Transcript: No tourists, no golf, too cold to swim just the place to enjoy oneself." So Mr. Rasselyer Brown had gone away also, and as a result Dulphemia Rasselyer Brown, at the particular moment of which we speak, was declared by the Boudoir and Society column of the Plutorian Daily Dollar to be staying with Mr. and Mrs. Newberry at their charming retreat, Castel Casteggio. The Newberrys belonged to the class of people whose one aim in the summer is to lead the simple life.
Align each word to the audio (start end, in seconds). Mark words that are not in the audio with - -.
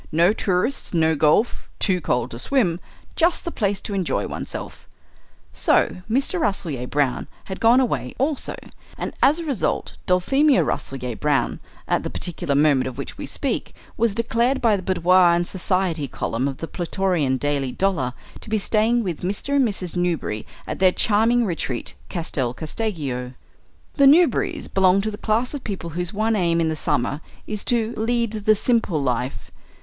No 0.11 0.33
tourists, 0.33 0.95
no 0.95 1.13
golf, 1.13 1.69
too 1.77 2.01
cold 2.01 2.31
to 2.31 2.39
swim 2.39 2.79
just 3.15 3.45
the 3.45 3.51
place 3.51 3.79
to 3.81 3.93
enjoy 3.93 4.25
oneself." 4.25 4.87
So 5.53 5.97
Mr. 6.09 6.39
Rasselyer 6.39 6.87
Brown 6.87 7.27
had 7.43 7.59
gone 7.59 7.79
away 7.79 8.15
also, 8.17 8.55
and 8.97 9.13
as 9.21 9.37
a 9.37 9.45
result 9.45 9.97
Dulphemia 10.07 10.63
Rasselyer 10.63 11.15
Brown, 11.15 11.59
at 11.87 12.01
the 12.01 12.09
particular 12.09 12.55
moment 12.55 12.87
of 12.87 12.97
which 12.97 13.19
we 13.19 13.27
speak, 13.27 13.75
was 13.95 14.15
declared 14.15 14.59
by 14.59 14.75
the 14.75 14.81
Boudoir 14.81 15.35
and 15.35 15.45
Society 15.45 16.07
column 16.07 16.47
of 16.47 16.57
the 16.57 16.67
Plutorian 16.67 17.37
Daily 17.37 17.71
Dollar 17.71 18.13
to 18.39 18.49
be 18.49 18.57
staying 18.57 19.03
with 19.03 19.21
Mr. 19.21 19.57
and 19.57 19.67
Mrs. 19.67 19.95
Newberry 19.95 20.47
at 20.65 20.79
their 20.79 20.91
charming 20.91 21.45
retreat, 21.45 21.93
Castel 22.09 22.55
Casteggio. 22.55 23.35
The 23.97 24.07
Newberrys 24.07 24.67
belonged 24.67 25.03
to 25.03 25.11
the 25.11 25.17
class 25.19 25.53
of 25.53 25.63
people 25.63 25.91
whose 25.91 26.11
one 26.11 26.35
aim 26.35 26.59
in 26.59 26.69
the 26.69 26.75
summer 26.75 27.21
is 27.45 27.63
to 27.65 27.93
lead 27.95 28.31
the 28.33 28.55
simple 28.55 28.99
life. 28.99 29.51